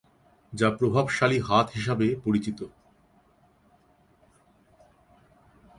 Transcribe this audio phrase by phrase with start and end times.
[0.53, 2.59] যা প্রভাবশালী হাত হিসাবে পরিচিত।